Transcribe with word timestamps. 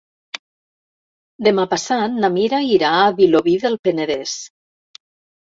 Demà 1.47 1.65
passat 1.73 2.17
na 2.23 2.31
Mira 2.37 2.63
irà 2.79 2.89
a 3.03 3.13
Vilobí 3.21 3.55
del 3.67 3.79
Penedès. 3.89 4.35